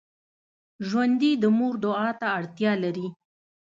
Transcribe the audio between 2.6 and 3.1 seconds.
لري